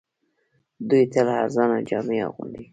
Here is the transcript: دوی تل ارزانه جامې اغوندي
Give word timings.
دوی 0.89 1.03
تل 1.13 1.27
ارزانه 1.41 1.77
جامې 1.89 2.17
اغوندي 2.27 2.63